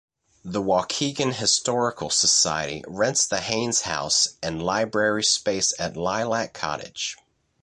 [0.43, 7.17] The Waukegan Historical Society rents the Haines House and library space at Lilac Cottage.